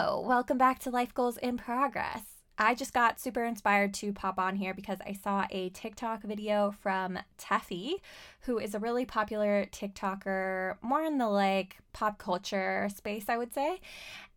[0.00, 2.22] Welcome back to Life Goals in Progress.
[2.56, 6.70] I just got super inspired to pop on here because I saw a TikTok video
[6.70, 7.94] from Tefi,
[8.42, 13.52] who is a really popular TikToker, more in the like pop culture space, I would
[13.52, 13.80] say.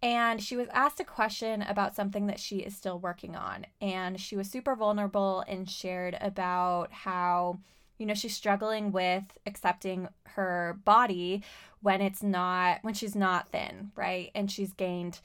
[0.02, 3.68] And she was asked a question about something that she is still working on.
[3.80, 7.60] And she was super vulnerable and shared about how
[8.00, 11.44] you know she's struggling with accepting her body
[11.84, 15.20] when it's not when she's not thin right and she's gained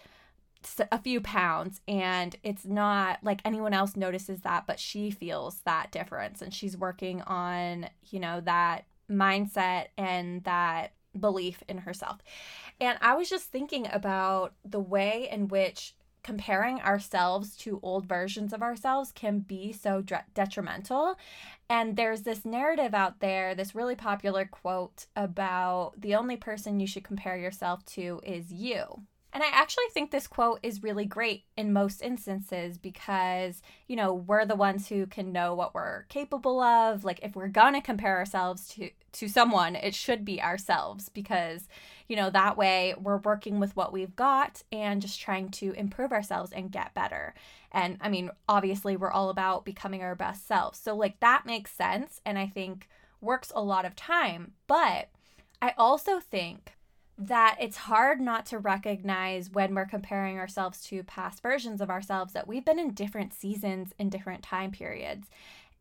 [0.91, 5.91] a few pounds and it's not like anyone else notices that but she feels that
[5.91, 12.19] difference and she's working on you know that mindset and that belief in herself
[12.81, 15.95] and i was just thinking about the way in which
[16.27, 20.03] comparing ourselves to old versions of ourselves can be so
[20.35, 21.17] detrimental.
[21.71, 26.87] And there's this narrative out there, this really popular quote about the only person you
[26.89, 29.03] should compare yourself to is you.
[29.37, 34.15] And I actually think this quote is really great in most instances because, you know,
[34.15, 37.05] we're the ones who can know what we're capable of.
[37.05, 41.69] Like if we're going to compare ourselves to to someone, it should be ourselves because,
[42.09, 46.13] you know, that way we're working with what we've got and just trying to improve
[46.13, 47.35] ourselves and get better.
[47.73, 50.79] And I mean, obviously we're all about becoming our best selves.
[50.79, 52.89] So like that makes sense and I think
[53.21, 54.53] works a lot of time.
[54.67, 55.11] But
[55.61, 56.76] I also think
[57.19, 62.35] that it's hard not to recognize when we're comparing ourselves to past versions of ourselves
[62.35, 65.29] that we've been in different seasons in different time periods.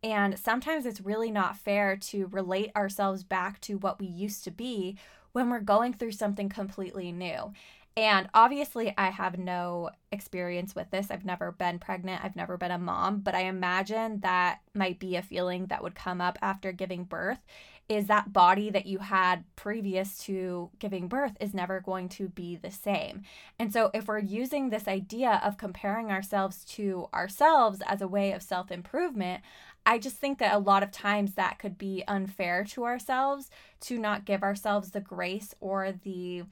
[0.01, 4.51] And sometimes it's really not fair to relate ourselves back to what we used to
[4.51, 4.97] be
[5.33, 7.51] when we're going through something completely new.
[7.97, 11.09] And obviously, I have no experience with this.
[11.09, 15.15] I've never been pregnant, I've never been a mom, but I imagine that might be
[15.15, 17.39] a feeling that would come up after giving birth
[17.87, 22.55] is that body that you had previous to giving birth is never going to be
[22.55, 23.21] the same.
[23.59, 28.31] And so, if we're using this idea of comparing ourselves to ourselves as a way
[28.31, 29.43] of self improvement,
[29.85, 33.51] I just think that a lot of times that could be unfair to ourselves
[33.81, 36.43] to not give ourselves the grace or the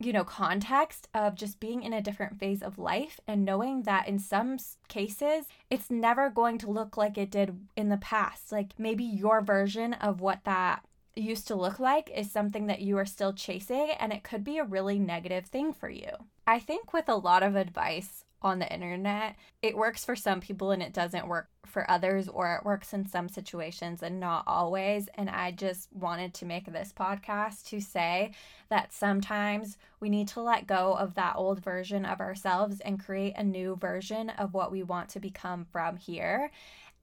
[0.00, 4.08] you know, context of just being in a different phase of life and knowing that
[4.08, 4.56] in some
[4.88, 8.50] cases, it's never going to look like it did in the past.
[8.50, 10.82] Like maybe your version of what that
[11.16, 14.58] used to look like is something that you are still chasing, and it could be
[14.58, 16.10] a really negative thing for you.
[16.46, 20.70] I think with a lot of advice on the internet, it works for some people
[20.70, 25.08] and it doesn't work for others, or it works in some situations and not always.
[25.14, 28.32] And I just wanted to make this podcast to say
[28.70, 33.34] that sometimes we need to let go of that old version of ourselves and create
[33.36, 36.50] a new version of what we want to become from here.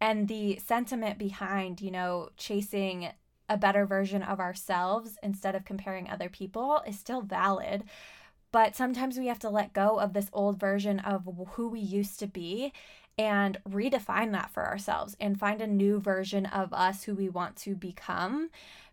[0.01, 3.09] And the sentiment behind, you know, chasing
[3.49, 7.83] a better version of ourselves instead of comparing other people is still valid.
[8.51, 12.19] But sometimes we have to let go of this old version of who we used
[12.19, 12.73] to be
[13.17, 17.55] and redefine that for ourselves and find a new version of us who we want
[17.57, 18.49] to become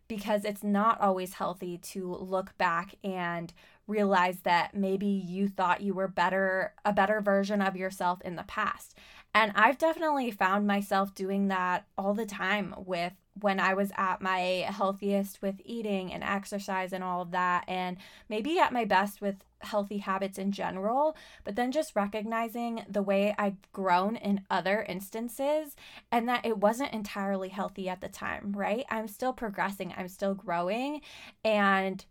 [0.09, 3.53] because it's not always healthy to look back and
[3.87, 8.43] realize that maybe you thought you were better a better version of yourself in the
[8.45, 8.97] past.
[9.35, 14.23] And I've definitely found myself doing that all the time with when I was at
[14.23, 17.97] my healthiest with eating and exercise and all of that, and
[18.29, 23.35] maybe at my best with healthy habits in general, but then just recognizing the way
[23.37, 25.75] I'd grown in other instances
[26.13, 28.85] and that it wasn't entirely healthy at the time, right?
[28.89, 31.01] I'm still progressing, I'm still growing,
[31.45, 32.05] and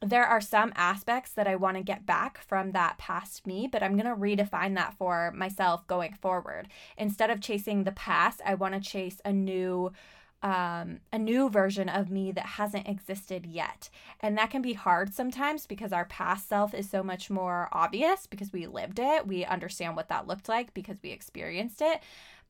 [0.00, 3.82] there are some aspects that I want to get back from that past me, but
[3.82, 6.68] I'm going to redefine that for myself going forward.
[6.96, 9.92] Instead of chasing the past, I want to chase a new
[10.40, 13.90] um, a new version of me that hasn't existed yet.
[14.20, 18.26] And that can be hard sometimes because our past self is so much more obvious
[18.26, 19.26] because we lived it.
[19.26, 22.02] We understand what that looked like because we experienced it.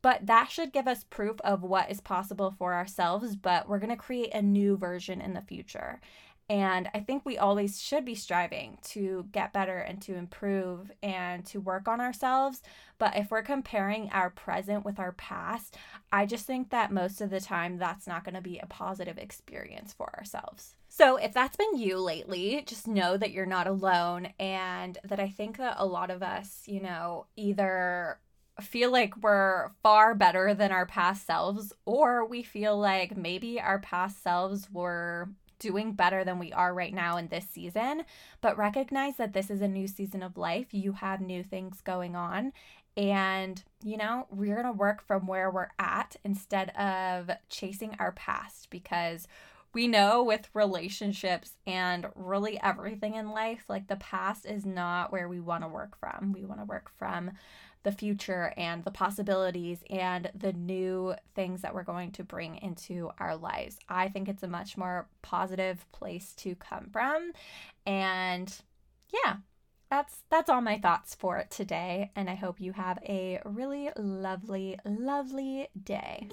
[0.02, 3.36] But that should give us proof of what is possible for ourselves.
[3.36, 6.00] But we're going to create a new version in the future.
[6.50, 11.44] And I think we always should be striving to get better and to improve and
[11.46, 12.62] to work on ourselves.
[12.98, 15.76] But if we're comparing our present with our past,
[16.10, 19.18] I just think that most of the time that's not going to be a positive
[19.18, 20.74] experience for ourselves.
[20.88, 25.28] So, if that's been you lately, just know that you're not alone and that I
[25.28, 28.18] think that a lot of us, you know, either
[28.60, 33.78] feel like we're far better than our past selves, or we feel like maybe our
[33.78, 35.28] past selves were
[35.58, 38.04] doing better than we are right now in this season,
[38.40, 40.68] but recognize that this is a new season of life.
[40.72, 42.52] You have new things going on.
[42.96, 48.12] And, you know, we're going to work from where we're at instead of chasing our
[48.12, 49.28] past because
[49.72, 55.28] we know with relationships and really everything in life, like the past is not where
[55.28, 56.32] we want to work from.
[56.32, 57.32] We want to work from
[57.82, 63.10] the future and the possibilities and the new things that we're going to bring into
[63.18, 63.78] our lives.
[63.88, 67.32] I think it's a much more positive place to come from.
[67.86, 68.54] And
[69.12, 69.36] yeah,
[69.90, 74.78] that's that's all my thoughts for today and I hope you have a really lovely
[74.84, 76.28] lovely day.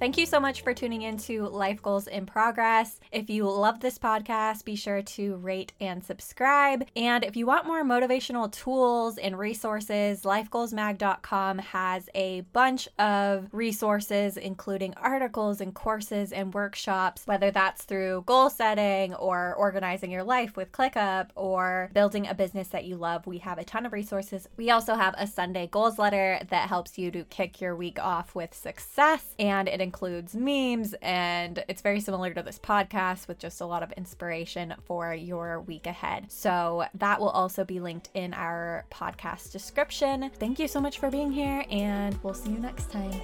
[0.00, 3.00] Thank you so much for tuning in to Life Goals in Progress.
[3.12, 6.86] If you love this podcast, be sure to rate and subscribe.
[6.96, 14.38] And if you want more motivational tools and resources, lifegoalsmag.com has a bunch of resources,
[14.38, 20.56] including articles and courses and workshops, whether that's through goal setting or organizing your life
[20.56, 23.26] with ClickUp or building a business that you love.
[23.26, 24.48] We have a ton of resources.
[24.56, 28.54] We also have a Sunday Goalsletter that helps you to kick your week off with
[28.54, 33.66] success, and it includes memes, and it's very similar to this podcast with just a
[33.66, 36.30] lot of inspiration for your week ahead.
[36.30, 40.30] So that will also be linked in our podcast description.
[40.38, 43.20] Thank you so much for being here, and we'll see you next time.